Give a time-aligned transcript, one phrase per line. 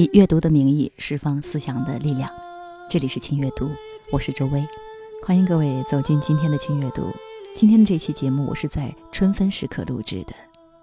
[0.00, 2.32] 以阅读的名义释放思想的力量。
[2.88, 3.70] 这里是轻阅读，
[4.10, 4.66] 我是周薇，
[5.26, 7.02] 欢迎各位走进今天的轻阅读。
[7.54, 10.32] 今天的这期节目，我是在春分时刻录制的。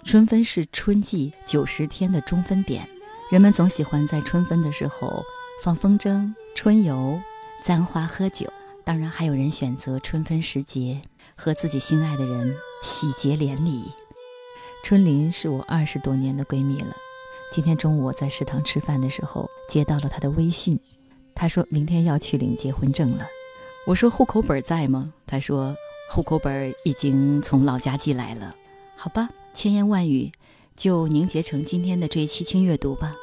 [0.04, 2.88] 春分是春季九十天的中分点，
[3.32, 5.24] 人们总喜欢在春分的时候
[5.64, 7.20] 放风筝、春游、
[7.64, 8.46] 簪花、喝酒。
[8.84, 11.02] 当然，还有人选择春分时节
[11.36, 13.82] 和自己心爱的人喜结连理。
[14.84, 16.96] 春林是我二十多年的闺蜜了。
[17.52, 20.80] 今天中午我在食堂吃饭的时候，接到了他的微信，
[21.34, 23.26] 他说明天要去领结婚证了。
[23.86, 25.14] 我说户口本在吗？
[25.26, 25.76] 他说
[26.12, 28.54] 户口本已经从老家寄来了。
[28.96, 30.32] 好吧，千言万语
[30.76, 33.16] 就凝结成今天的这一期轻阅读吧。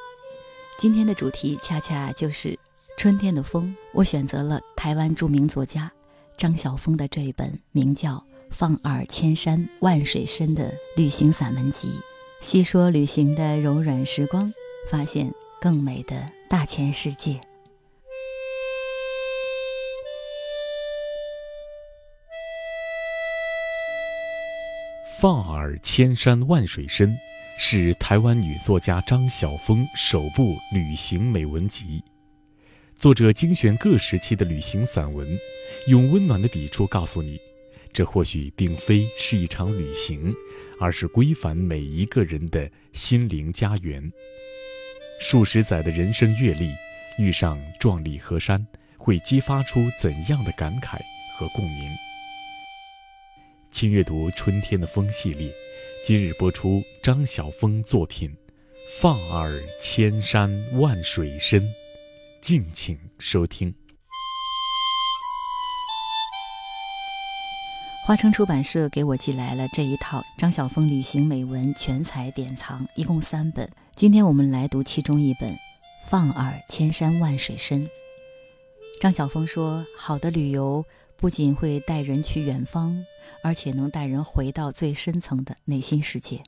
[0.79, 2.59] 今天的主题恰恰就是
[2.97, 3.77] 春天的风。
[3.93, 5.93] 我选择了台湾著名作家
[6.37, 8.15] 张晓峰的这一本名叫
[8.51, 11.93] 《放耳千山万水深》的旅行散文集，
[12.45, 14.53] 细说旅行的柔软时光，
[14.91, 17.41] 发现更美的大千世界。
[25.19, 27.17] 放耳千山万水深，
[27.59, 32.05] 是台湾女作家张晓峰首部旅行美文集。
[32.95, 35.27] 作者精选各时期的旅行散文，
[35.89, 37.41] 用温暖的笔触告诉你，
[37.95, 40.35] 这或许并非是一场旅行，
[40.81, 44.13] 而是归返每一个人的心灵家园。
[45.21, 46.69] 数十载的人生阅历，
[47.21, 48.67] 遇上壮丽河山，
[48.99, 50.99] 会激发出怎样的感慨
[51.39, 51.89] 和共鸣？
[53.71, 55.49] 轻阅读春天的风系列，
[56.05, 58.29] 今日播出张晓峰作品
[59.01, 60.51] 《放耳千山
[60.81, 61.63] 万水深》，
[62.41, 63.73] 敬请收听。
[68.07, 73.67] 华城出版社给我寄来了这一套张晓峰旅行美文全彩典藏，一共三本。
[73.97, 75.51] 今天我们来读其中一本
[76.05, 77.81] 《放耳千山万水深》。
[79.01, 80.85] 张晓峰说：“好的旅游
[81.17, 82.95] 不仅会带人去远方。”
[83.43, 86.43] 而且能带人回到最深层的内心世界。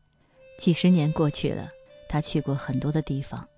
[0.58, 1.70] 几十年过去了，
[2.06, 3.48] 他去过很多的地方，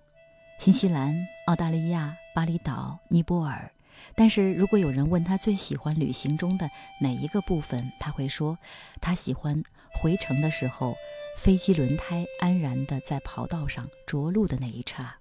[0.60, 1.12] 新西兰、
[1.46, 3.72] 澳大利亚、巴厘岛、尼泊尔。
[4.14, 6.68] 但是如果有人问他最喜欢旅行中的
[7.00, 8.58] 哪一个部分，他会说，
[9.00, 9.62] 他喜欢
[9.94, 10.96] 回程的时候，
[11.38, 15.16] 飞机轮胎安然地在跑道上着陆的那一刹，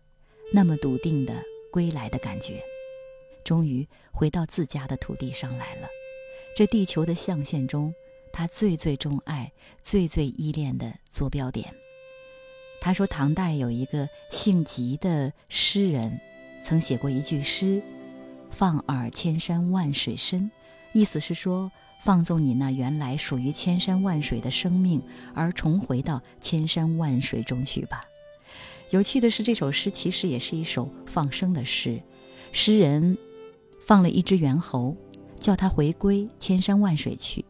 [0.53, 2.61] 那么笃定的归来的感觉，
[3.43, 5.87] 终于回到自家的土地上来了。
[6.55, 7.93] 这地球的象限中。
[8.33, 9.51] 他最最钟爱、
[9.81, 11.73] 最最依恋的坐标点。
[12.79, 16.19] 他说，唐代有一个姓吉的诗人，
[16.63, 17.81] 曾写过一句诗
[18.57, 20.49] ：“放耳千山万水深”，
[20.91, 21.71] 意思是说，
[22.03, 24.99] 放纵你那原来属于千山万水的生命，
[25.35, 28.03] 而重回到千山万水中去吧。
[28.89, 32.01] 有趣的是，这首诗其实也是一首放生的诗。
[32.51, 33.15] 诗人
[33.85, 34.97] 放了一只猿猴，
[35.39, 37.45] 叫它回归千山万水去。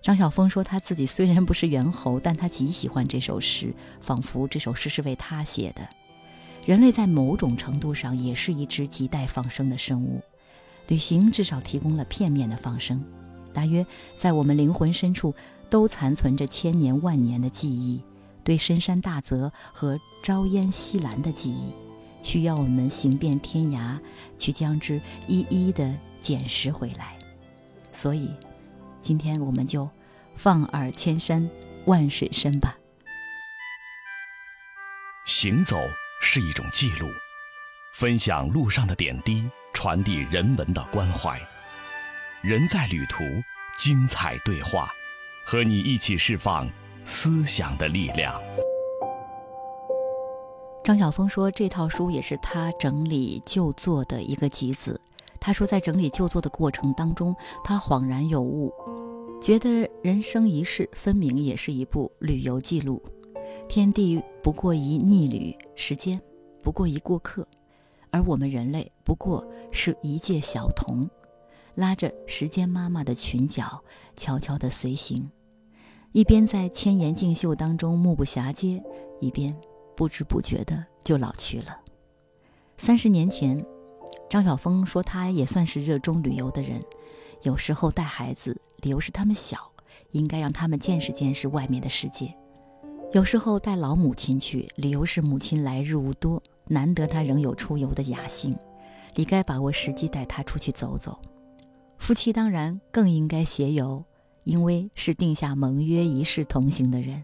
[0.00, 5.88] 张晓峰说：“他自己虽然不是猿猴，但他极喜欢这首诗，仿佛这首诗是为他写的。
[6.66, 10.22] 人类在某种程度上也是一只亟待放生的生物，
[10.88, 13.04] 旅行至少提供了片面的放生。
[13.52, 13.86] 大约
[14.16, 15.34] 在我们灵魂深处，
[15.68, 18.02] 都残存着千年万年的记忆，
[18.42, 21.70] 对深山大泽和朝烟夕岚的记忆，
[22.22, 23.98] 需要我们行遍天涯，
[24.38, 27.14] 去将之一一的捡拾回来。
[27.92, 28.30] 所以。”
[29.04, 29.86] 今天我们就
[30.34, 31.46] 放耳千山
[31.84, 32.74] 万水深吧。
[35.26, 35.76] 行走
[36.26, 37.06] 是一种记录，
[37.92, 39.44] 分享路上的点滴，
[39.74, 41.38] 传递人文的关怀。
[42.42, 43.22] 人在旅途，
[43.78, 44.88] 精彩对话，
[45.44, 46.68] 和你一起释放
[47.04, 48.40] 思想的力量。
[50.82, 54.98] 张晓峰说，这套书也是他整理旧作的一个集子。
[55.38, 58.72] 他说，在整理旧作的过程当中，他恍然有悟。
[59.42, 63.00] 觉得人生一世，分明也是一部旅游记录。
[63.68, 66.20] 天地不过一逆旅，时间
[66.62, 67.46] 不过一过客，
[68.10, 71.08] 而我们人类不过是一介小童，
[71.74, 73.82] 拉着时间妈妈的裙角，
[74.16, 75.28] 悄悄地随行。
[76.12, 78.80] 一边在千岩竞秀当中目不暇接，
[79.20, 79.54] 一边，
[79.96, 81.76] 不知不觉的就老去了。
[82.76, 83.64] 三十年前，
[84.30, 86.80] 张晓峰说他也算是热衷旅游的人，
[87.42, 89.72] 有时候带孩子，理由是他们小，
[90.12, 92.28] 应该让他们见识见识外面的世界；
[93.14, 98.52] 有时候带老母亲去，理由是母亲来日无多，难得她仍有出游的雅兴，
[99.14, 101.16] 理该把握时机带她出去走走。
[101.96, 104.04] 夫妻当然更应该携游，
[104.42, 107.22] 因为是定下盟约一世同行的人。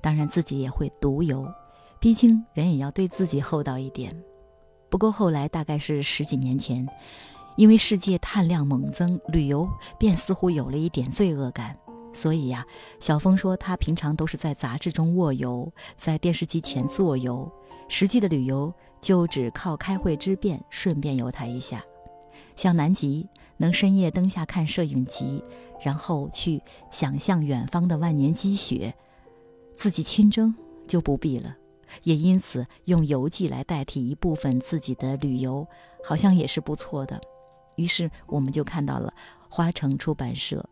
[0.00, 1.46] 当然自己也会独游，
[2.00, 4.12] 毕竟人也要对自己厚道一点。
[4.90, 6.84] 不过后来大概是十几年前，
[7.56, 9.68] 因为世界碳量猛增，旅游
[10.00, 11.78] 便似乎有了一点罪恶感。
[12.12, 12.64] 所以呀，
[13.00, 17.50] 小峰说他平常都是在杂志中卧游，在电视机前坐游，
[17.88, 21.82] 实际的旅游就只靠开会之便，顺便游他一下。
[22.54, 23.26] 像南极，
[23.56, 25.42] 能深夜灯下看摄影集，
[25.80, 26.60] 然后去
[26.90, 28.94] 想象远方的万年积雪，
[29.74, 30.54] 自己亲征
[30.86, 31.56] 就不必了。
[32.04, 35.66] 也因此，用游记来代替一部分自己的旅游，
[36.04, 37.20] 好像也是不错的。
[37.76, 39.12] 于是，我们就看到了
[39.48, 40.64] 花城出版社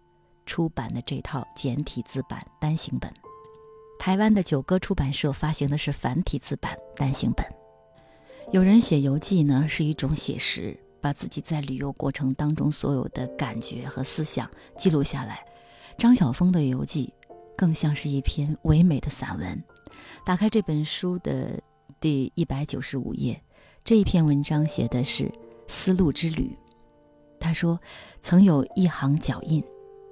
[0.46, 3.12] 出版的这套简体字版单行本，
[3.98, 7.46] 台湾的九歌出版社发行的是繁体字版单行本。
[8.50, 15.44] 有人写游记呢，是一种写实，把自己在旅游过程当中所有的感觉和思想记录下来。
[15.96, 17.12] 张晓峰的游记
[17.56, 19.62] 更像是一篇唯美的散文。
[20.24, 21.60] 打开这本书的
[22.00, 23.40] 第一百九十五页，
[23.84, 25.30] 这一篇文章写的是
[25.68, 26.56] 丝路之旅。
[27.38, 27.78] 他说，
[28.20, 29.62] 曾有一行脚印，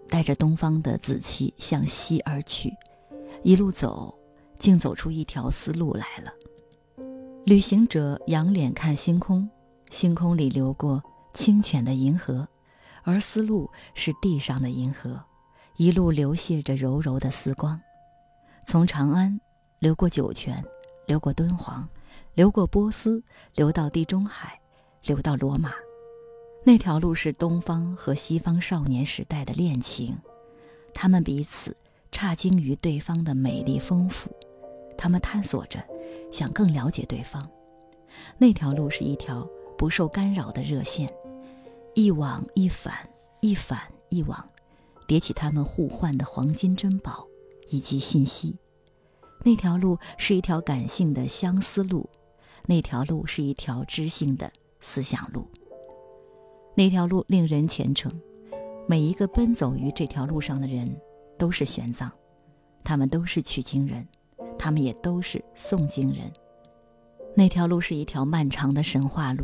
[0.08, 2.74] 带着东方的紫气向西而去，
[3.42, 4.14] 一路走，
[4.58, 6.32] 竟走出一条丝路来了。
[7.44, 9.48] 旅行者仰脸看星空，
[9.90, 11.02] 星空里流过
[11.32, 12.46] 清浅的银河，
[13.02, 15.22] 而丝路是地上的银河，
[15.76, 17.80] 一路流泻着柔柔的丝光，
[18.66, 19.38] 从长安。
[19.80, 20.60] 流过酒泉，
[21.06, 21.88] 流过敦煌，
[22.34, 23.22] 流过波斯，
[23.54, 24.58] 流到地中海，
[25.04, 25.70] 流到罗马。
[26.68, 30.14] 那条路是东方和西方少年时代的恋情，
[30.92, 31.74] 他们彼此
[32.12, 34.30] 差惊于对方的美丽丰富，
[34.94, 35.82] 他们探索着，
[36.30, 37.42] 想更了解对方。
[38.36, 39.48] 那条路是一条
[39.78, 41.10] 不受干扰的热线，
[41.94, 43.08] 一往一返，
[43.40, 43.80] 一返
[44.10, 44.46] 一往，
[45.06, 47.26] 叠起他们互换的黄金珍宝
[47.70, 48.54] 以及信息。
[49.42, 52.10] 那条路是一条感性的相思路，
[52.66, 55.48] 那条路是一条知性的思想路。
[56.78, 58.08] 那条路令人虔诚，
[58.86, 60.88] 每一个奔走于这条路上的人
[61.36, 62.08] 都是玄奘，
[62.84, 64.06] 他们都是取经人，
[64.56, 66.32] 他们也都是诵经人。
[67.34, 69.42] 那条路是一条漫长的神话路，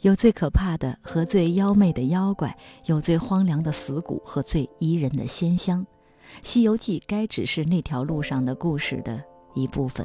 [0.00, 5.80] 有最可怕的和最妖媚的妖怪，有最荒凉的死谷和最宜人的仙香。
[6.42, 9.22] 《西游记》该只是那条路上的故事的
[9.54, 10.04] 一部分。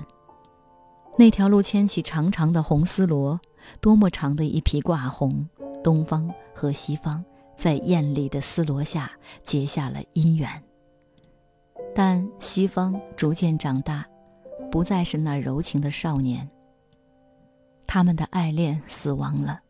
[1.18, 3.42] 那条路牵起长长的红丝罗，
[3.82, 5.48] 多么长的一匹挂红！
[5.84, 7.24] 东方和西方
[7.56, 9.12] 在艳丽的丝罗下
[9.44, 10.64] 结下了姻缘。
[11.96, 14.06] 但西方逐渐长大，
[14.72, 16.50] 不再是那柔情的少年。
[17.86, 19.62] 他们的爱恋死亡了。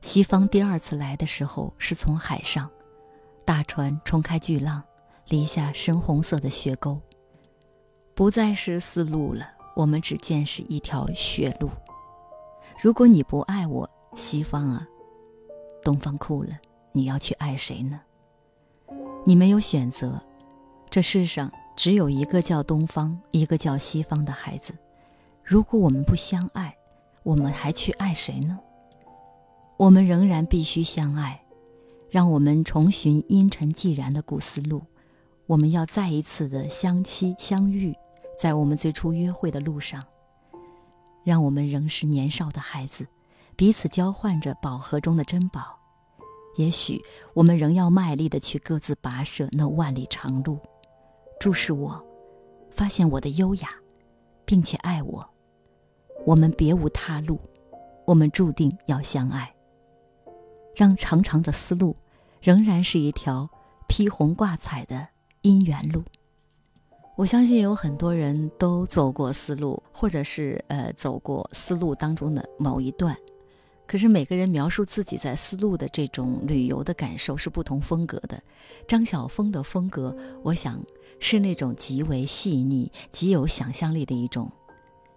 [0.00, 2.70] 西方第二次来的时候是从海上，
[3.44, 4.82] 大船冲开巨浪。
[5.28, 7.00] 离下深红色的血沟，
[8.14, 9.48] 不再是丝路了。
[9.74, 11.70] 我们只见是一条血路。
[12.80, 14.86] 如果你不爱我，西方啊，
[15.82, 16.50] 东方哭了，
[16.92, 18.00] 你要去爱谁呢？
[19.24, 20.20] 你没有选择。
[20.90, 24.72] 这世上只有一个叫东方，一个叫西方的孩子。
[25.42, 26.76] 如果我们不相爱，
[27.22, 28.58] 我们还去爱谁呢？
[29.76, 31.40] 我们仍然必须相爱。
[32.10, 34.80] 让我们重寻阴沉寂然的古丝路。
[35.46, 37.92] 我们要再一次的相期相遇，
[38.38, 40.00] 在我们最初约会的路上。
[41.24, 43.06] 让我们仍是年少的孩子，
[43.56, 45.78] 彼此交换着宝盒中的珍宝。
[46.56, 47.02] 也许
[47.32, 50.58] 我们仍要卖力的去各自跋涉那万里长路。
[51.40, 52.00] 注视我，
[52.70, 53.70] 发现我的优雅，
[54.44, 55.28] 并且爱我。
[56.24, 57.40] 我们别无他路，
[58.06, 59.52] 我们注定要相爱。
[60.76, 61.96] 让长长的丝路，
[62.40, 63.50] 仍然是一条
[63.88, 65.08] 披红挂彩的。
[65.42, 66.02] 姻缘路，
[67.16, 73.16] 我相信有很多人都走过丝路，或者是呃走过丝路当中的某一段。
[73.86, 78.42] 可是每个人描述自己在丝路的这种旅游的感受是不同风格的。
[78.88, 80.82] 张晓峰的风格，我想
[81.20, 84.50] 是那种极为细腻、极有想象力的一种，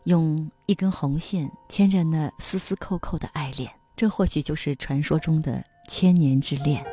[0.04, 6.86] 用一根红线牵着那丝丝扣扣的爱恋，这或许就是传说中的千年之恋。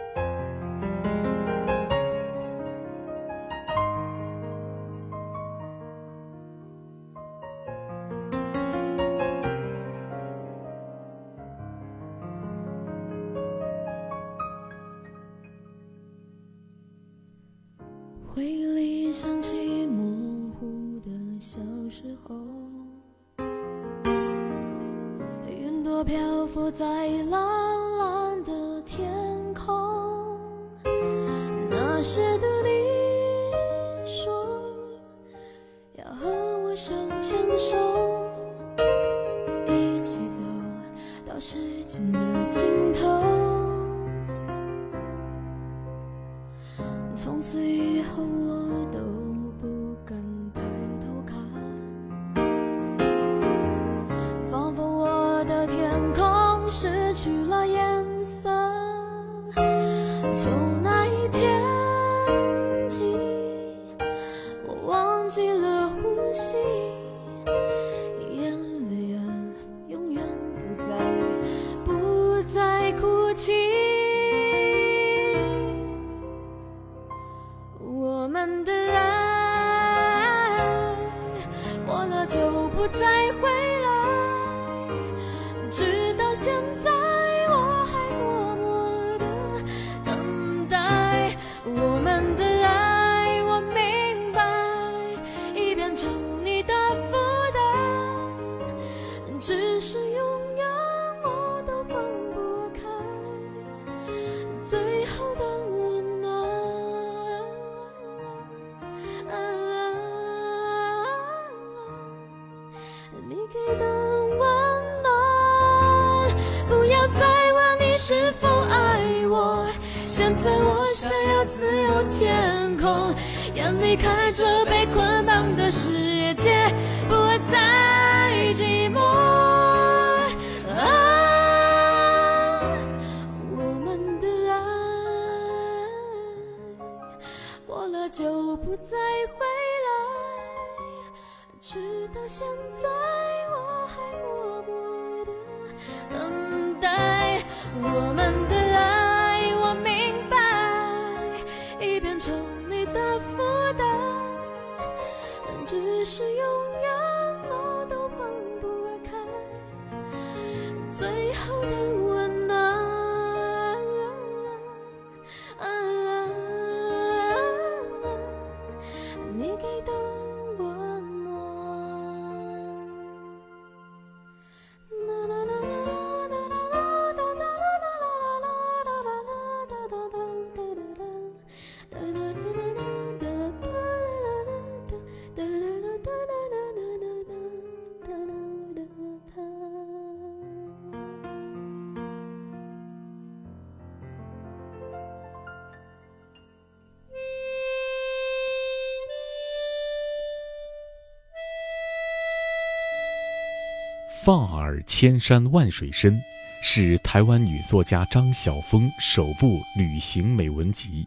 [204.25, 206.19] 放耳千山万水深，
[206.63, 211.07] 是台湾女作家张晓峰首部旅行美文集。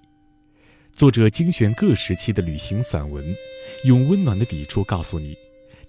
[0.93, 3.25] 作者精选各时期的旅行散文，
[3.85, 5.35] 用温暖的笔触告诉你，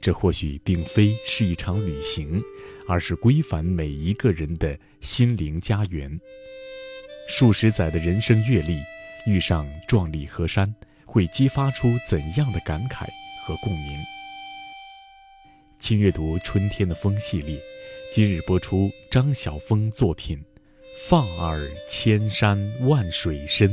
[0.00, 2.42] 这或许并非是一场旅行，
[2.88, 6.18] 而是归返每一个人的心灵家园。
[7.28, 8.80] 数十载的人生阅历，
[9.26, 13.06] 遇上壮丽河山，会激发出怎样的感慨
[13.44, 14.17] 和共鸣？
[15.78, 17.56] 轻阅读春天的风系列，
[18.12, 20.37] 今日播出张晓峰作品
[21.08, 22.58] 《放耳千山
[22.88, 23.70] 万水深》，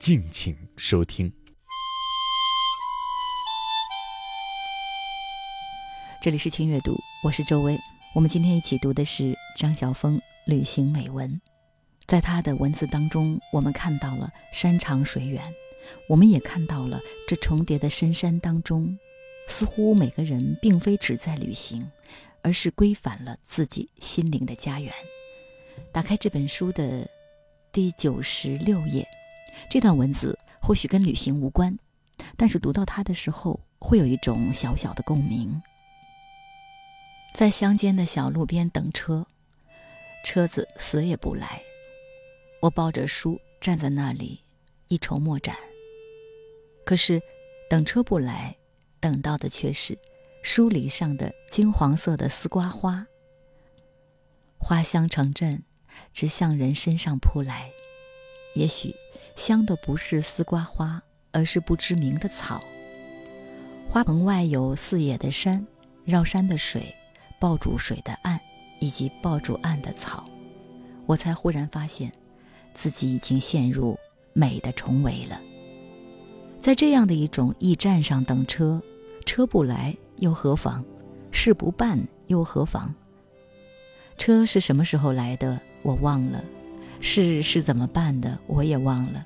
[0.00, 1.30] 敬请收听。
[6.22, 7.78] 这里是轻阅读，我是周薇。
[8.14, 11.40] 我们今天一起读的是张晓峰旅行美文。
[12.06, 15.44] 在他的文字当中，我们看到了山长水远，
[16.08, 18.98] 我们也看到了这重叠的深山当中，
[19.48, 21.90] 似乎每个人并非只在旅行，
[22.42, 24.92] 而是归返了自己心灵的家园。
[25.90, 27.08] 打开这本书的
[27.72, 29.04] 第九十六页，
[29.68, 31.76] 这段文字或许跟旅行无关，
[32.36, 35.60] 但是读到它的时候，会有一种小小的共鸣。
[37.34, 39.26] 在乡间的小路边等车，
[40.24, 41.62] 车子死也不来。
[42.60, 44.40] 我抱着书站在那里，
[44.88, 45.56] 一筹莫展。
[46.84, 47.22] 可是，
[47.70, 48.56] 等车不来，
[49.00, 49.98] 等到的却是
[50.42, 53.06] 书篱上的金黄色的丝瓜花。
[54.58, 55.62] 花香成阵，
[56.12, 57.70] 直向人身上扑来。
[58.54, 58.94] 也许
[59.36, 61.02] 香的不是丝瓜花，
[61.32, 62.62] 而是不知名的草。
[63.88, 65.66] 花棚外有四野的山，
[66.04, 66.94] 绕山的水，
[67.40, 68.38] 抱住水的岸，
[68.80, 70.28] 以及抱住岸的草。
[71.06, 72.12] 我才忽然发现。
[72.74, 73.98] 自己已经陷入
[74.32, 75.40] 美的重围了。
[76.68, 78.82] 在这样的一种驿站上等车，
[79.24, 80.84] 车不来又何妨？
[81.30, 82.94] 事不办又何妨？
[84.18, 85.58] 车是什么时候来的？
[85.82, 86.44] 我忘了。
[87.00, 88.38] 事是怎么办的？
[88.46, 89.24] 我也忘了。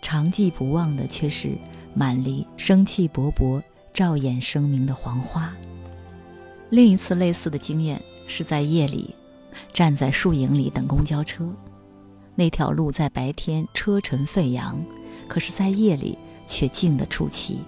[0.00, 1.50] 常记不忘的却是
[1.92, 3.62] 满离生气勃勃、
[3.92, 5.54] 照眼生明的黄花。
[6.70, 9.14] 另一次类似的经验是在夜里，
[9.74, 11.54] 站在树影里等公交车。
[12.34, 14.82] 那条路在白天车尘飞扬，
[15.28, 16.16] 可是在夜里
[16.48, 17.60] 却静得出奇。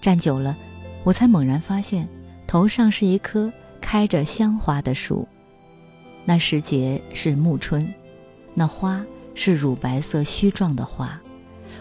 [0.00, 0.56] 站久了，
[1.04, 2.08] 我才猛然发现，
[2.48, 5.28] 头上是一棵开着香花的树。
[6.24, 7.86] 那时节是暮春。
[8.54, 11.18] 那花是乳白色须状的花，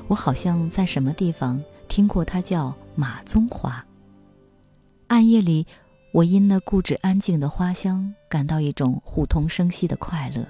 [0.07, 3.85] 我好像在什么地方听过它叫马鬃花。
[5.07, 5.67] 暗夜里，
[6.13, 10.45] 我因那固执安静的花香，感到一种互通生息的快乐，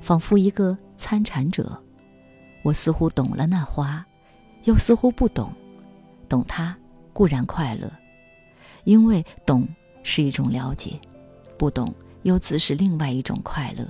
[0.00, 1.80] 仿佛一个参禅者。
[2.64, 4.04] 我似乎懂了那花，
[4.64, 5.50] 又似乎不懂。
[6.28, 6.76] 懂它
[7.12, 7.90] 固然快乐，
[8.84, 9.68] 因为懂
[10.02, 10.98] 是一种了解；
[11.56, 13.86] 不懂又自是另外一种快乐。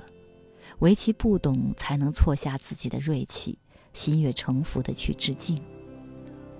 [0.79, 3.57] 唯其不懂，才能挫下自己的锐气，
[3.93, 5.61] 心悦诚服地去致敬。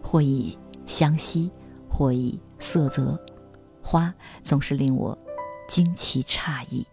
[0.02, 1.52] 或以相惜，
[1.90, 3.20] 或以色泽，
[3.82, 5.18] 花总是令我
[5.68, 6.88] 惊奇诧异。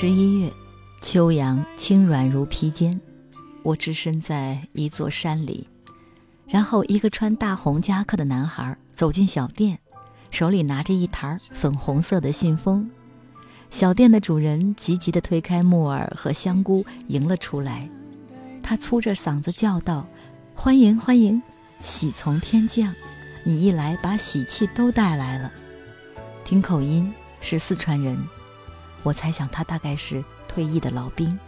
[0.00, 0.50] 十一月，
[1.02, 2.98] 秋阳轻软如披肩，
[3.62, 5.68] 我置身在一座山里，
[6.48, 9.78] 然后一个穿大红夹克的男孩走进小店，
[10.30, 12.90] 手里拿着一沓粉红色的信封。
[13.70, 17.86] 小店的主人急急地推开木耳和香菇，迎了出来。
[18.62, 20.06] 他粗着嗓子叫道
[20.56, 21.42] ：“欢迎欢迎，
[21.82, 22.94] 喜从天降！
[23.44, 25.52] 你一来，把喜气都带来了。”
[26.42, 28.18] 听口音是四川人。
[29.02, 31.38] 我猜想他大概是退役的老兵。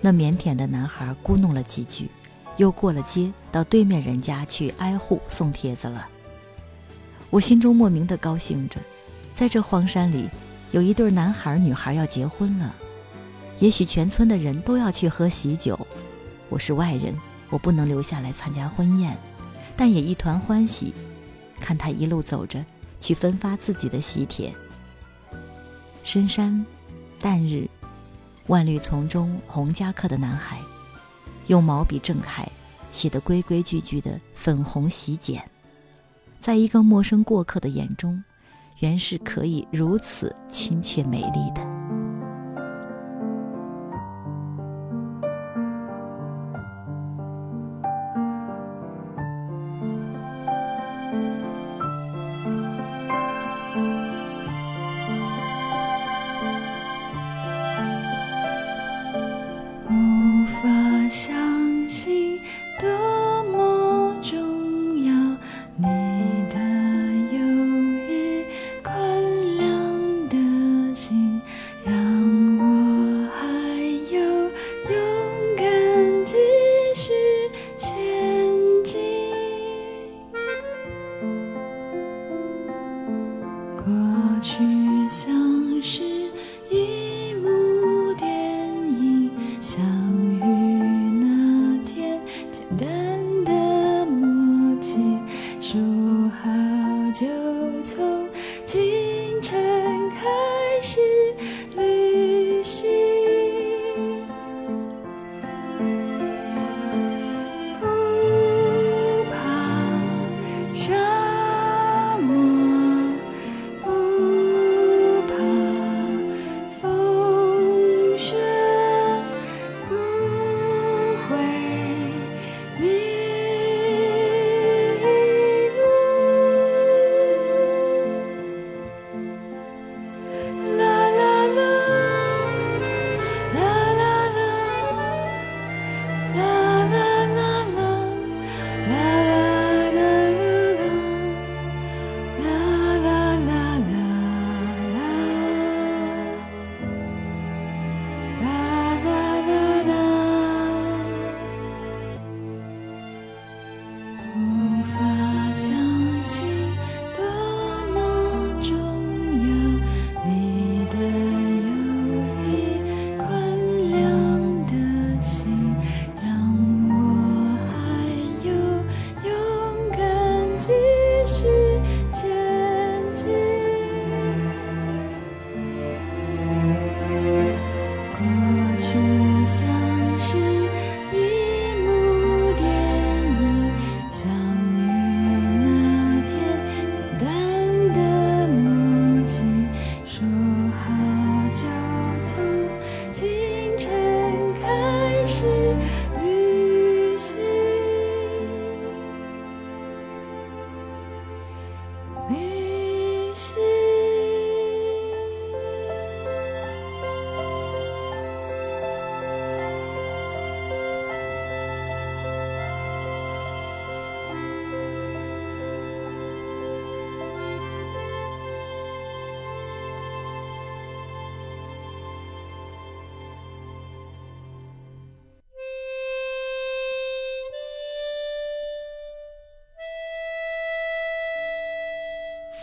[0.00, 2.10] 那腼腆的男孩咕哝了几句，
[2.56, 6.08] 又过了街，到对面人家去挨户送帖子了。
[7.28, 8.80] 我心中莫名的高兴着，
[9.34, 10.28] 在这荒山里，
[10.72, 12.74] 有一对男孩女孩要结婚了。
[13.58, 15.78] 也许全村的人都要去喝喜酒，
[16.48, 17.14] 我是外人，
[17.50, 19.16] 我不能留下来参加婚宴，
[19.76, 20.94] 但也一团欢喜。
[21.60, 22.64] 看他一路走着，
[22.98, 24.50] 去分发自己的喜帖。
[26.02, 26.64] 深山，
[27.20, 27.68] 淡日，
[28.46, 30.58] 万绿丛中红夹克的男孩，
[31.48, 32.50] 用毛笔正楷
[32.90, 35.48] 写的规规矩矩的粉红喜剪，
[36.40, 38.24] 在一个陌生过客的眼中，
[38.78, 41.79] 原是可以如此亲切美丽的。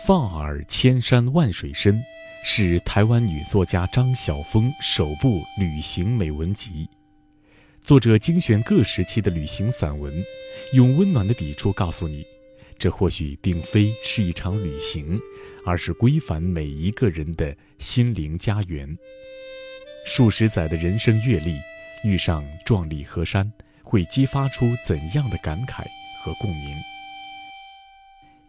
[0.08, 2.02] 放耳千山万水深，
[2.42, 6.88] 是台湾女作家张晓峰首部旅行美文集。
[7.82, 10.10] 作者精选各时期的旅行散文，
[10.72, 12.24] 用温暖的笔触告诉你，
[12.78, 15.20] 这或许并非是一场旅行，
[15.66, 18.88] 而是归返每一个人的心灵家园。
[20.06, 21.54] 数十载的人生阅历，
[22.02, 25.84] 遇上壮丽河山，会激发出怎样的感慨
[26.24, 26.97] 和共鸣？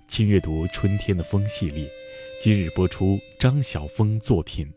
[0.10, 1.88] 轻阅读春天的风系列，
[2.42, 4.66] 今日播出张晓峰作品《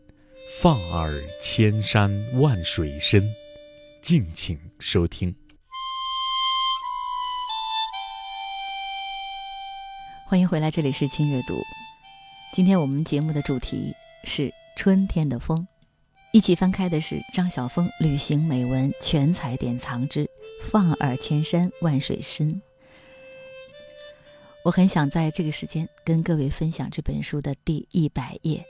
[0.61, 3.19] 放耳千山万水深》，
[3.99, 5.35] 敬请收听。
[10.27, 11.55] 欢迎回来，这里是轻阅读。
[12.53, 13.91] 今天我们节目的主题
[14.25, 15.67] 是春天的风，
[16.31, 20.25] 一起翻开的是张晓峰旅行美文全彩典藏之
[20.69, 22.53] 《放耳千山万水深》。
[24.63, 28.63] 我很想在这个时间跟各位分享这本书的第一百页。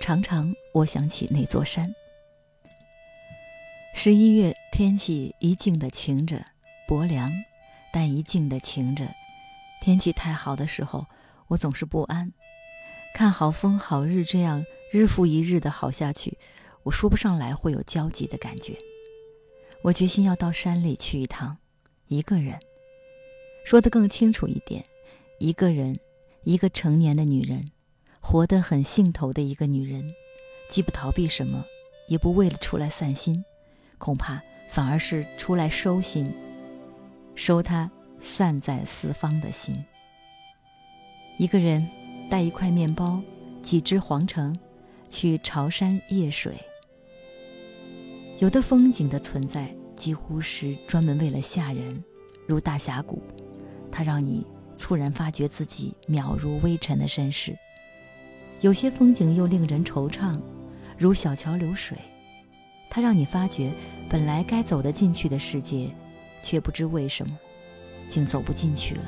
[0.00, 1.88] 常常我想起那座山。
[3.94, 6.44] 十一月天气一静的晴着，
[6.88, 7.30] 薄凉，
[7.92, 9.06] 但一静的晴着。
[9.80, 11.06] 天气太好的时候，
[11.46, 12.32] 我总是不安。
[13.14, 16.36] 看好风好日这样日复一日的好下去，
[16.82, 18.76] 我说不上来会有焦急的感觉。
[19.82, 21.56] 我决心要到山里去一趟，
[22.08, 22.58] 一个人。
[23.64, 24.84] 说得更清楚一点。
[25.38, 25.98] 一个人，
[26.44, 27.70] 一个成年的女人，
[28.20, 30.10] 活得很兴头的一个女人，
[30.70, 31.62] 既不逃避什么，
[32.08, 33.44] 也不为了出来散心，
[33.98, 36.32] 恐怕反而是出来收心，
[37.34, 39.84] 收她散在四方的心。
[41.38, 41.86] 一个人
[42.30, 43.20] 带一块面包，
[43.62, 44.58] 几只黄橙，
[45.10, 46.54] 去潮山夜水。
[48.38, 52.02] 有的风景的存在，几乎是专门为了吓人，
[52.46, 53.22] 如大峡谷，
[53.92, 54.46] 它让你
[54.76, 57.52] 猝然发觉自己渺如微尘的身世；
[58.60, 60.38] 有些风景又令人惆怅，
[60.98, 61.96] 如小桥流水，
[62.90, 63.72] 它让你发觉
[64.10, 65.90] 本来该走得进去的世界，
[66.42, 67.36] 却不知为什么，
[68.08, 69.04] 竟走不进去了。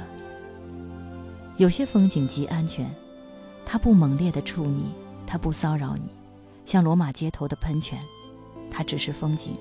[1.56, 2.88] 有些风景极安全，
[3.66, 4.92] 它不猛烈的触你，
[5.26, 6.08] 它不骚扰你，
[6.64, 7.98] 像罗马街头的喷泉。
[8.70, 9.56] 它只是风景，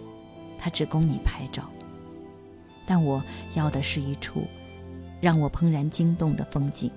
[0.60, 1.64] 它只供你拍照。
[2.86, 3.24] 但我
[3.56, 4.46] 要的是一处
[5.20, 6.92] 让我怦然惊动的风景，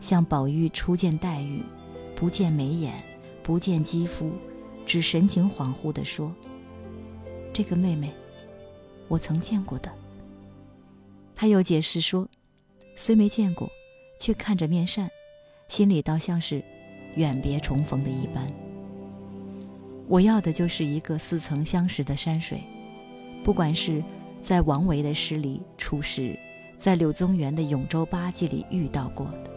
[0.00, 1.62] 像宝玉初见黛玉，
[2.14, 2.94] 不见眉眼，
[3.42, 4.30] 不见肌肤，
[4.86, 6.32] 只神情恍惚地说
[7.52, 8.12] ：“这个妹妹，
[9.08, 9.90] 我曾见过的。”
[11.34, 12.28] 他又解释说
[12.96, 13.70] ：“虽没见过，
[14.18, 15.08] 却看着面善，
[15.68, 16.62] 心里倒像是
[17.16, 18.46] 远别重逢的一般。”
[20.08, 22.58] 我要的就是一个似曾相识的山水，
[23.44, 24.02] 不管是
[24.40, 26.34] 在王维的诗里初识，
[26.78, 29.50] 在柳宗元的《永州八记》里遇到过的，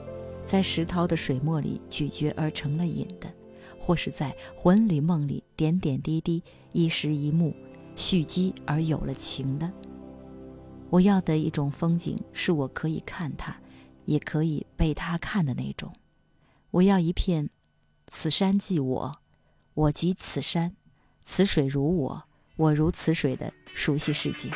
[0.44, 3.32] 在石涛的水墨里咀嚼而成了瘾的，
[3.80, 7.54] 或是在魂里梦里点点滴滴一时一幕
[7.96, 9.72] 蓄积而有了情的。
[10.90, 13.56] 我要的一种风景，是我可以看它，
[14.06, 15.94] 也可以被它看的那种。
[16.72, 17.52] 我要一片，
[18.08, 19.16] 此山即我。
[19.76, 20.76] 我即此山，
[21.22, 22.24] 此水如我，
[22.58, 24.50] 我如此水的熟悉世界。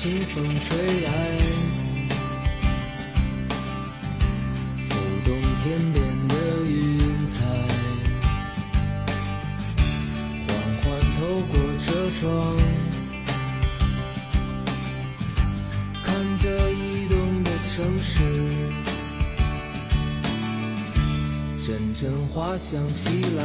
[0.00, 1.10] 清风吹来，
[4.88, 5.96] 拂动天边
[6.28, 6.34] 的
[6.64, 7.36] 云彩。
[10.46, 10.86] 缓缓
[11.18, 11.52] 透过
[11.84, 11.86] 车
[12.20, 12.22] 窗，
[16.04, 16.06] 看
[16.38, 18.14] 着移动的城市，
[21.66, 23.42] 阵阵花香袭来，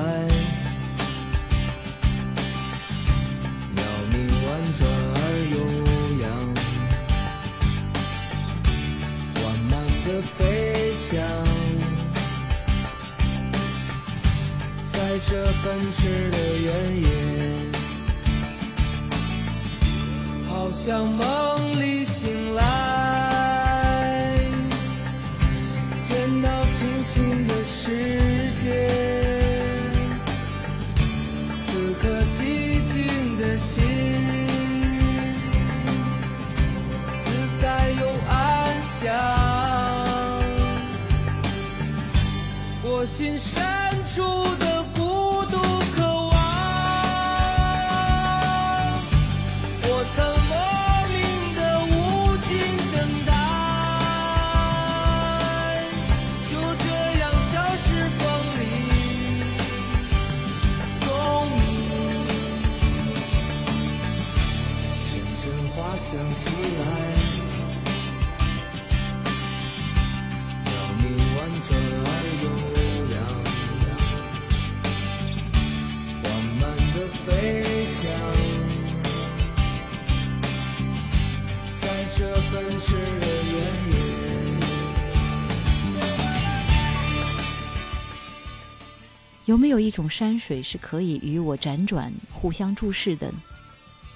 [89.45, 93.31] 有没有一种山水是可以与我辗转互相注视的？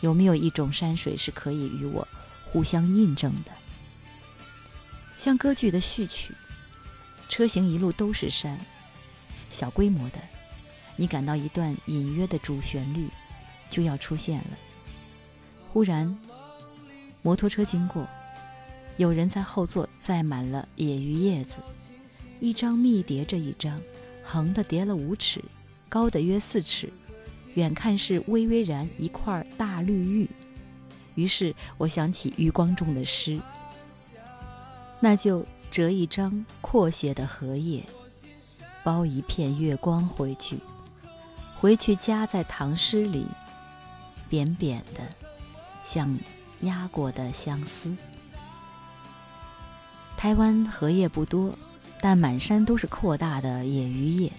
[0.02, 2.08] 有没有一种山水是可以与我
[2.52, 3.52] 互相印证的？
[5.16, 6.34] 像歌剧的序曲，
[7.28, 8.60] 车行一路都是山，
[9.50, 10.18] 小规模的，
[10.96, 13.08] 你感到一段隐约的主旋律
[13.70, 14.58] 就要出现了。
[15.74, 16.18] 忽然，
[17.22, 18.08] 摩托车经过，
[18.98, 21.58] 有人在后座载满了野鱼叶子，
[22.40, 23.80] 一张密叠着一张。
[24.30, 25.42] 横的叠了五尺，
[25.88, 26.92] 高的约四尺，
[27.54, 30.30] 远看是微微然一块大绿玉。
[31.18, 33.38] 于是我想起余光中的诗，
[35.02, 37.84] 那就折一张阔些的荷叶，
[38.84, 40.58] 包一片月光回去，
[41.60, 43.26] 回去夹在唐诗里，
[44.30, 45.02] 扁扁的，
[45.84, 46.18] 像
[46.62, 47.94] 压过的相思。
[50.16, 51.54] 台湾荷叶不多。
[52.00, 54.32] 但满山都是扩大的野鱼叶，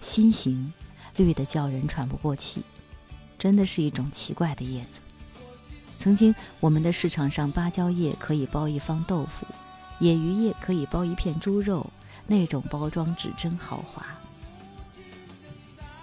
[0.00, 0.72] 心形，
[1.16, 2.62] 绿得叫人喘不过气，
[3.36, 5.00] 真的是一种奇怪的叶子。
[6.00, 9.46] 曾经我们的市场上，芭蕉叶可以包一方豆腐，
[9.98, 11.86] 野鱼叶可以包一片猪肉，
[12.26, 14.06] 那种包装纸真豪华。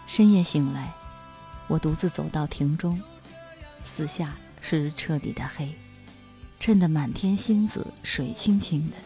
[0.05, 0.93] 深夜醒来，
[1.67, 3.01] 我独自走到亭中，
[3.83, 5.73] 四下是彻底的黑，
[6.60, 8.97] 衬得满天星子水清清的。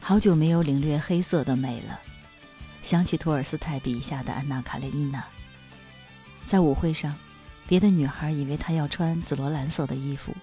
[0.00, 2.00] 好久没有领略黑色的美了，
[2.82, 5.24] 想起托尔斯泰笔下的安娜·卡列尼娜，
[6.44, 7.14] 在舞会上。
[7.68, 10.34] 别的女孩以为她要穿紫罗兰色的衣服，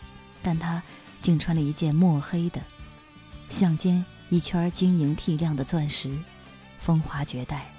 [0.42, 0.82] 但她
[1.22, 2.62] 竟穿了一件墨黑的，
[3.50, 6.12] 项间一圈晶莹剔亮的钻石，
[6.80, 7.70] 风华绝代。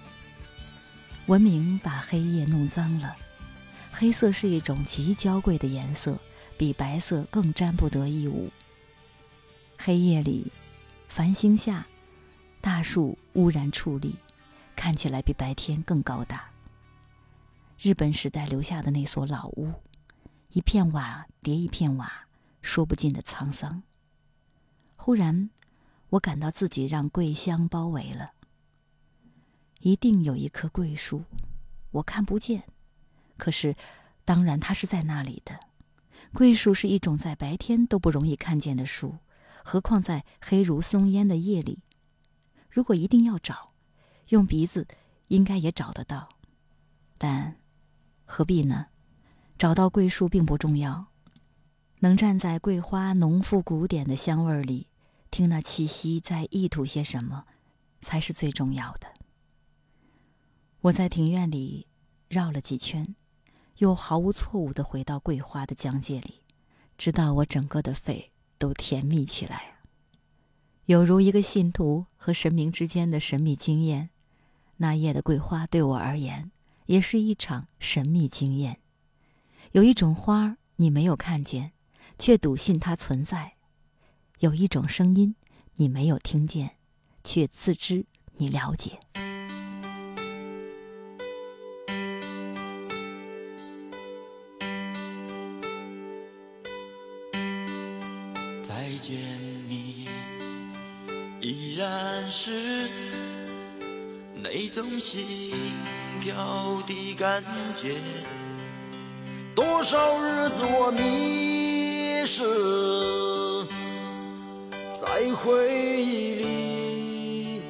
[1.27, 3.17] 文明把黑夜弄脏了，
[3.93, 6.19] 黑色是一种极娇贵的颜色，
[6.57, 8.51] 比白色更沾不得一物。
[9.79, 10.51] 黑夜里，
[11.09, 11.87] 繁星下，
[12.61, 14.17] 大树兀然矗立，
[14.77, 16.54] 看起来比白天更高大。
[17.79, 19.73] 日本时代留下的那所老屋，
[20.51, 22.27] 一片瓦叠一片瓦，
[22.63, 23.83] 说不尽的沧桑。
[24.97, 25.51] 忽然，
[26.11, 28.33] 我感到自己让桂香包围了。
[29.81, 31.25] 一定有一棵桂树，
[31.91, 32.63] 我看不见，
[33.37, 33.77] 可是，
[34.25, 35.59] 当然它是在那里的。
[36.33, 39.19] 桂树是一种在白天都不容易看见的树，
[39.63, 41.81] 何况在黑如松烟的夜里。
[42.71, 43.73] 如果一定要找，
[44.29, 44.87] 用鼻子
[45.29, 46.29] 应该也找得到，
[47.19, 47.57] 但。
[48.25, 48.87] 何必呢？
[49.57, 51.07] 找到桂树并不重要，
[52.01, 54.89] 能站在桂花浓复古典的香味里，
[55.31, 57.45] 听那气息在意图些什么，
[58.01, 59.07] 才是最重要的。
[60.81, 61.87] 我在庭院里
[62.29, 63.15] 绕了几圈，
[63.79, 66.43] 又毫无错误地回到桂花的疆界里，
[66.99, 69.77] 直到我整个的肺都甜蜜起来，
[70.87, 74.11] 有如一个信徒和神明之间的神秘经验。
[74.79, 76.51] 那夜的桂花对我而言。
[76.87, 78.81] 也是一场神秘经验。
[79.73, 81.73] 有一种花儿你没有看见，
[82.19, 83.55] 却笃信它存在；
[84.41, 85.35] 有一种声音
[85.77, 86.77] 你没有听见，
[87.23, 88.99] 却自知你了解。
[98.63, 99.19] 再见
[99.69, 100.09] 你，
[101.41, 102.89] 依然是
[104.37, 105.25] 那种心。
[106.15, 107.43] 心跳的感
[107.77, 107.95] 觉，
[109.55, 112.45] 多少日子我迷失
[114.95, 115.69] 在回
[116.01, 117.63] 忆里，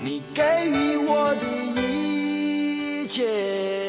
[0.00, 1.46] 你给予我的
[1.80, 3.81] 一切，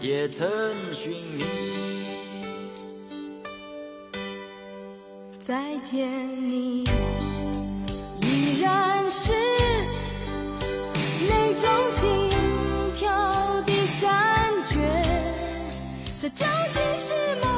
[0.00, 0.48] 也曾
[0.94, 1.44] 寻觅，
[5.38, 6.08] 再见
[6.50, 6.84] 你，
[8.22, 9.34] 依然是
[11.28, 12.30] 那种心
[12.94, 13.10] 跳
[13.66, 14.78] 的感觉，
[16.18, 17.49] 这究竟是梦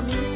[0.00, 0.29] 透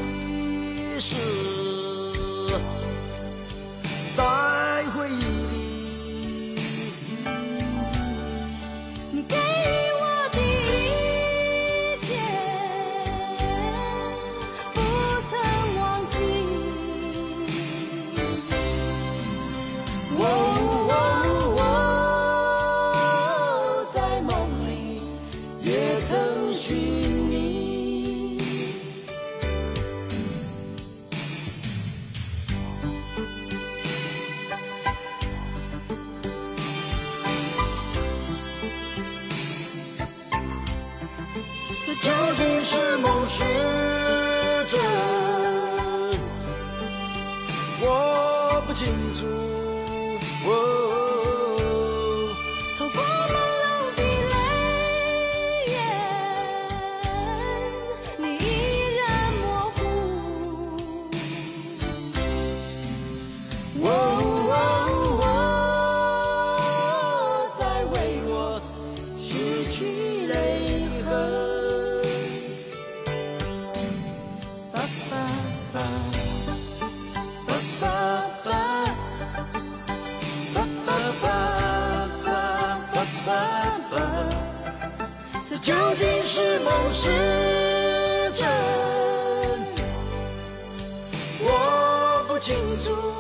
[92.77, 93.14] 主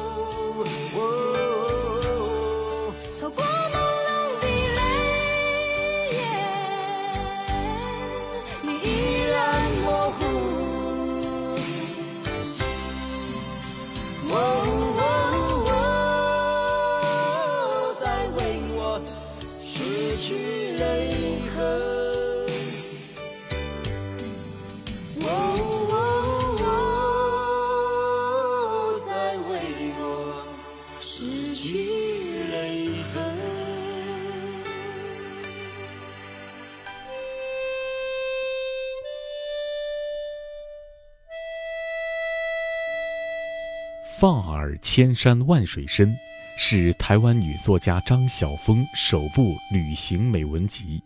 [44.24, 46.16] 放耳千山万水深，
[46.56, 51.02] 是台湾女作家张晓峰首部旅行美文集。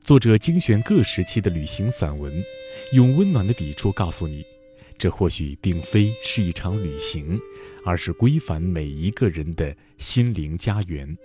[0.00, 2.32] 作者精选各时期的旅行散文，
[2.92, 4.44] 用温暖的笔触告诉你，
[4.96, 7.36] 这或许并非是一场旅行，
[7.84, 11.18] 而是归返每一个人的心灵家园。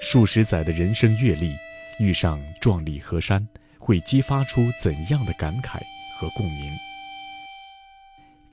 [0.00, 1.52] 数十载的人生阅历，
[1.98, 3.44] 遇上壮丽河山，
[3.76, 5.80] 会激发出怎样的感慨
[6.20, 6.70] 和共鸣？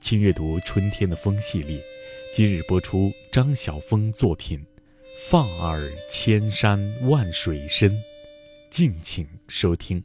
[0.04, 1.82] 请阅读《春天的风》系列，
[2.34, 4.58] 今日播出张晓峰作品
[5.30, 6.78] 《放耳千山
[7.08, 7.90] 万水深》，
[8.70, 10.04] 敬请收听。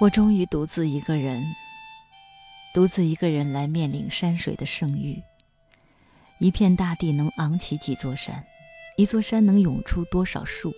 [0.00, 1.44] 我终于独自一个人，
[2.72, 5.22] 独自一个人来面临山水的盛誉。
[6.38, 8.46] 一片大地能昂起几座山，
[8.96, 10.72] 一座山能涌出多少树，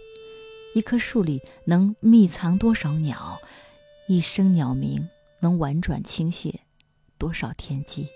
[0.75, 3.39] 一棵树里能密藏多少鸟，
[4.09, 5.09] 一声鸟鸣
[5.41, 6.55] 能婉转倾泻
[7.19, 8.07] 多少天机。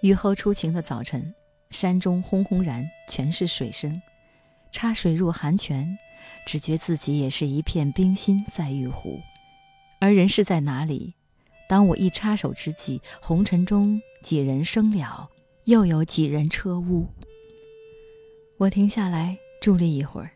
[0.00, 1.34] 雨后初晴的早晨，
[1.70, 4.00] 山中轰轰然全是水声，
[4.70, 5.98] 插水入寒泉，
[6.46, 9.18] 只觉自己也是一片冰心在玉壶。
[9.98, 11.14] 而人是在哪里？
[11.68, 15.28] 当我一插手之际，红尘中几人生了，
[15.64, 17.08] 又有几人车污。
[18.56, 20.30] 我停下来伫立一会儿，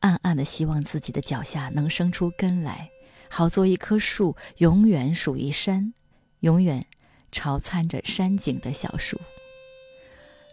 [0.00, 2.90] 暗暗的希望自己的脚下能生出根来，
[3.36, 5.92] 好做一棵树，永远属于山，
[6.38, 6.86] 永远
[7.32, 9.20] 朝参着山景的小树。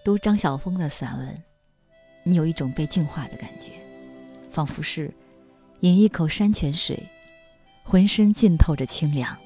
[0.03, 1.43] 读张晓峰的散文，
[2.23, 3.73] 你有一种被净化的感觉，
[4.49, 5.13] 仿佛是
[5.81, 7.03] 饮一口山泉水。
[7.83, 9.37] 浑身浸透着清凉。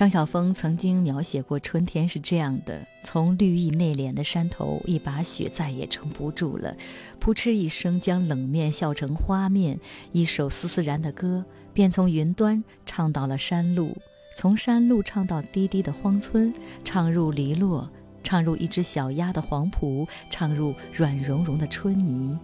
[0.00, 6.74] 张晓峰曾经描写过春天是这样的：从绿意内敛的山头，一把雪再也撑不住了，
[7.18, 9.78] 扑哧一声将冷面笑成花面。
[10.12, 11.44] 一首丝丝然的歌，
[11.74, 13.94] 便从云端唱到了山路，
[14.38, 16.50] 从山路唱到低低的荒村，
[16.82, 17.86] 唱入篱落，
[18.24, 22.38] 唱入一只小鸭的黄蒲，唱入软融融的春泥，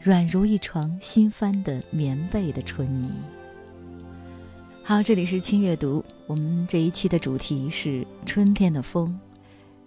[0.00, 3.10] 软如一床新翻的棉被的春泥。
[4.86, 6.04] 好，这里是轻阅读。
[6.26, 9.18] 我们这一期的主题是春天的风。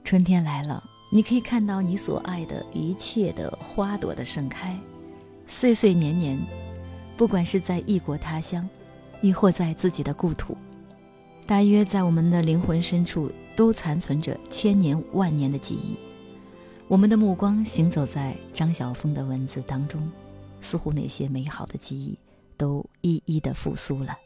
[0.04, 4.76] 春天来了，你可以看到你所爱的一切的花朵的盛开，
[5.46, 6.36] 岁岁年年，
[7.16, 8.68] 不管是在异国他乡，
[9.22, 10.58] 亦或在自己的故土，
[11.46, 15.96] 大约在我们的灵魂深处都残存着千年万年的记忆。
[16.88, 20.02] 我们的目光行走在张晓峰的文字当中，
[20.60, 22.18] 似乎那些美好的记忆
[22.58, 24.18] 都一一的复苏了。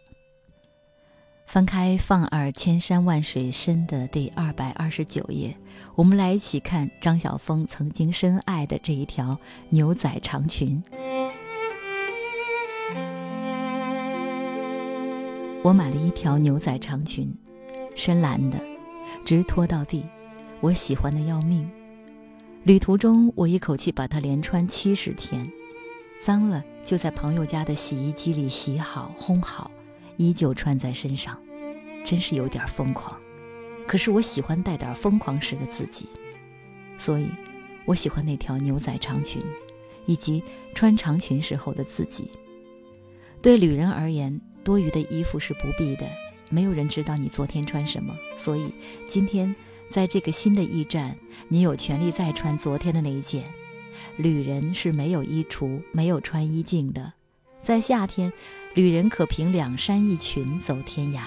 [1.51, 5.53] 翻开《放耳千山万水深》的第二百二十九页，
[5.95, 9.37] 我们来一起看张晓峰曾经深爱的这一条
[9.67, 10.81] 牛仔长裙。
[15.61, 17.29] 我买了一条牛仔长裙，
[17.95, 18.57] 深蓝的，
[19.25, 20.05] 直拖到地，
[20.61, 21.69] 我喜欢的要命。
[22.63, 25.51] 旅途中，我一口气把它连穿七十天，
[26.17, 29.69] 脏了就在朋友家的洗衣机里洗好烘好。
[30.21, 31.35] 依旧穿在身上，
[32.05, 33.19] 真是有点疯狂。
[33.87, 36.05] 可是我喜欢带点疯狂时的自己，
[36.99, 37.27] 所以，
[37.85, 39.41] 我喜欢那条牛仔长裙，
[40.05, 40.43] 以及
[40.75, 42.29] 穿长裙时候的自己。
[43.41, 46.07] 对旅人而言，多余的衣服是不必的，
[46.51, 48.71] 没有人知道你昨天穿什么，所以
[49.07, 49.55] 今天
[49.89, 51.17] 在这个新的驿站，
[51.47, 53.51] 你有权利再穿昨天的那一件。
[54.17, 57.13] 旅人是没有衣橱、没有穿衣镜的，
[57.59, 58.31] 在夏天。
[58.73, 61.23] 旅人可凭两山一群走天涯。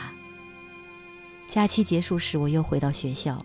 [1.46, 3.44] 假期结束时，我又回到学校，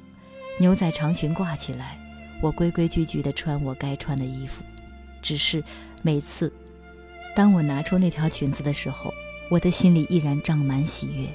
[0.58, 2.00] 牛仔长裙挂起来，
[2.42, 4.64] 我规规矩矩地穿我该穿的衣服。
[5.22, 5.62] 只是
[6.02, 6.52] 每次，
[7.36, 9.14] 当我拿出那条裙子的时候，
[9.52, 11.28] 我的心里依然胀满喜悦。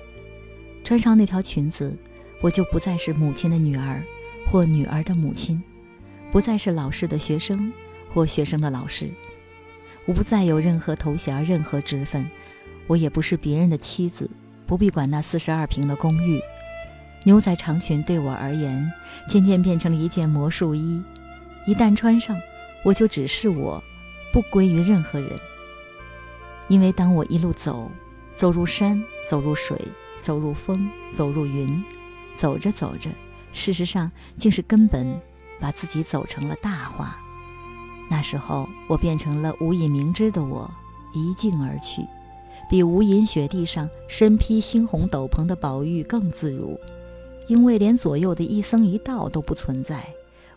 [0.82, 1.94] 穿上那条裙子，
[2.40, 4.02] 我就不再是母亲的女儿，
[4.50, 5.62] 或女儿的母亲，
[6.32, 7.70] 不再是老师的学生，
[8.08, 9.10] 或学生的老师。
[10.06, 12.28] 我不再有任何头衔、任何职分，
[12.86, 14.30] 我也不是别人的妻子，
[14.66, 16.40] 不必管那四十二平的公寓。
[17.24, 18.92] 牛仔长裙对我而言，
[19.28, 21.02] 渐渐变成了一件魔术衣，
[21.66, 22.36] 一旦穿上，
[22.84, 23.82] 我就只是我，
[24.32, 25.30] 不归于任何人。
[26.68, 27.90] 因为当我一路走，
[28.34, 29.80] 走入山，走入水，
[30.20, 31.82] 走入风，走入云，
[32.34, 33.08] 走着走着，
[33.52, 35.18] 事实上竟是根本
[35.58, 37.16] 把自己走成了大话。
[38.10, 40.70] 那时候，我变成了无以明知的我，
[41.14, 42.02] 一径而去，
[42.68, 46.78] 比无垠雪地上身披猩红斗篷的宝玉更自如，
[47.46, 50.08] 因为连左右的一僧一道都不存在，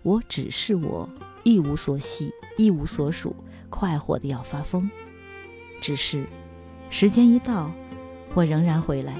[0.03, 1.09] 我只是我，
[1.43, 3.35] 一无所系，一无所属，
[3.69, 4.89] 快活的要发疯。
[5.81, 6.25] 只是，
[6.89, 7.71] 时间一到，
[8.33, 9.13] 我仍然回来，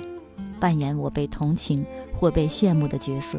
[0.60, 3.38] 扮演我被同情或被羡慕的角色。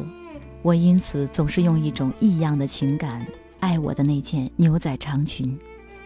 [0.61, 3.25] 我因此总是用一种异样的情感。
[3.59, 5.59] 爱我的那件牛仔长裙，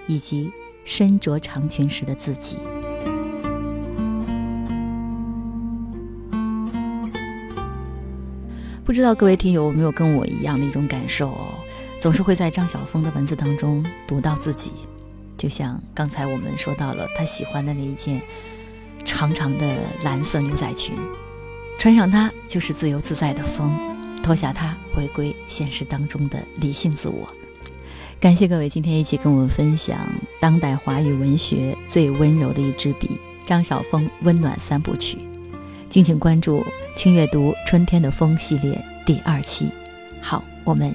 [0.08, 0.52] 以及
[0.84, 2.58] 身着长裙时的自己。
[8.94, 11.48] 不知道各位听友有没有跟我一样的一种感受哦？
[12.00, 14.72] 总是会在张晓峰的文字当中读到自己，
[15.36, 18.22] 就像刚才我们说到了他喜欢的那一件
[19.04, 20.94] 长长的蓝色牛仔裙，
[21.80, 23.76] 穿上它就是自由自在的风，
[24.22, 27.28] 脱下它回归现实当中的理性自我。
[28.20, 30.08] 感谢各位今天一起跟我们分享
[30.40, 35.18] 当代华语文学最温柔的一支笔——张晓峰温暖三部曲。
[35.94, 36.66] 敬请关注
[36.98, 39.70] “轻阅读春天的风”系列第二期。
[40.20, 40.92] 好，我们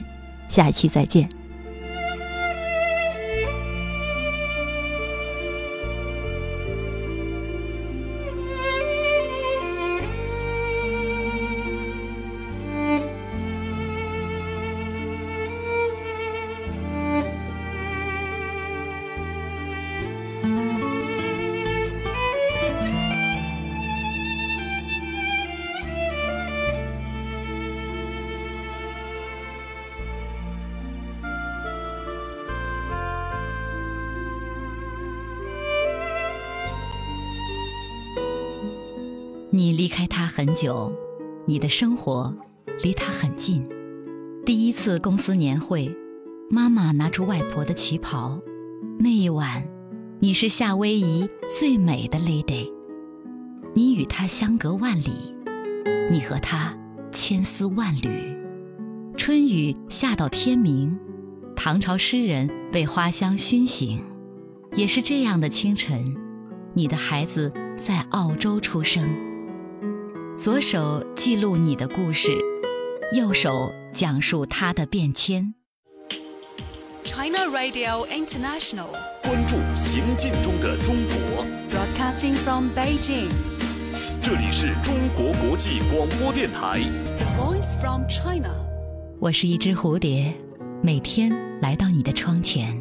[0.49, 1.38] 下一期再见。
[39.59, 40.92] 你离开他很久，
[41.44, 42.32] 你的生活
[42.80, 43.68] 离他很近。
[44.46, 45.92] 第一次公司年会，
[46.48, 48.40] 妈妈拿出外婆的旗袍。
[49.00, 49.66] 那一晚，
[50.20, 51.28] 你是夏威夷
[51.59, 52.72] 最美的 lady。
[53.74, 55.34] 你与他相隔万里，
[56.09, 56.72] 你和他
[57.11, 58.38] 千丝万缕。
[59.16, 60.96] 春雨下到天明，
[61.56, 64.00] 唐朝诗人被花香熏醒。
[64.76, 66.14] 也是这样的清晨，
[66.74, 69.26] 你的孩子在澳洲出生。
[70.39, 72.30] 左手记录你的故事，
[73.12, 73.51] 右手
[73.93, 75.53] 讲述它的变迁。
[77.03, 78.86] China Radio International，
[79.20, 81.45] 关注行进中的中国。
[81.68, 83.32] Broadcasting from Beijing，
[84.22, 86.82] 这里是中国国际广播电台。
[87.16, 88.64] The Voice from China，
[89.18, 90.32] 我是一只蝴蝶，
[90.80, 92.80] 每天来到你的窗前。